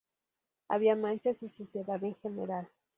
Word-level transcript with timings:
Había 0.67 0.95
manchas 0.95 1.43
y 1.43 1.49
suciedad 1.51 2.03
en 2.03 2.15
general. 2.15 2.67